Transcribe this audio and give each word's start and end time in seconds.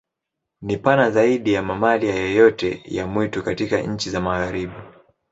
Ni 0.61 0.77
pana 0.77 1.11
zaidi 1.11 1.53
ya 1.53 1.61
mamalia 1.63 2.15
yoyote 2.15 2.81
ya 2.85 3.07
mwitu 3.07 3.43
katika 3.43 3.81
nchi 3.81 4.09
za 4.09 4.21
Magharibi. 4.21 4.73